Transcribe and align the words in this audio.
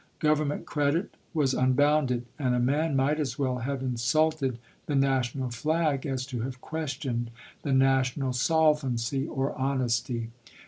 Grovernment 0.19 0.65
credit 0.65 1.13
was 1.31 1.53
unbounded; 1.53 2.25
and 2.39 2.55
a 2.55 2.59
man 2.59 2.95
might 2.95 3.19
as 3.19 3.37
well 3.37 3.59
have 3.59 3.83
insulted 3.83 4.57
the 4.87 4.95
national 4.95 5.51
flag 5.51 6.07
as 6.07 6.25
to 6.25 6.39
have 6.41 6.59
questioned 6.59 7.29
the 7.61 7.71
national 7.71 8.33
solvency 8.33 9.27
or 9.27 9.53
honesty. 9.55 10.31